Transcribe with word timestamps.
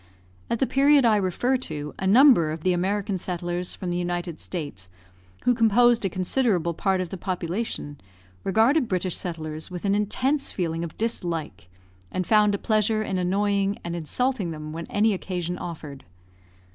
At 0.49 0.57
the 0.57 0.65
period 0.65 1.05
I 1.05 1.15
refer 1.17 1.57
to, 1.57 1.93
a 1.99 2.07
number 2.07 2.49
of 2.51 2.61
the 2.61 2.73
American 2.73 3.19
settlers 3.19 3.75
from 3.75 3.91
the 3.91 3.97
United 3.99 4.39
States, 4.39 4.89
who 5.43 5.53
composed 5.53 6.03
a 6.03 6.09
considerable 6.09 6.73
part 6.73 7.01
of 7.01 7.09
the 7.09 7.17
population, 7.19 8.01
regarded 8.43 8.87
British 8.87 9.15
settlers 9.15 9.69
with 9.69 9.85
an 9.85 9.93
intense 9.93 10.51
feeling 10.51 10.83
of 10.83 10.97
dislike, 10.97 11.67
and 12.11 12.25
found 12.25 12.55
a 12.55 12.57
pleasure 12.57 13.03
in 13.03 13.19
annoying 13.19 13.77
and 13.83 13.95
insulting 13.95 14.49
them 14.49 14.73
when 14.73 14.87
any 14.87 15.13
occasion 15.13 15.59
offered. 15.59 16.03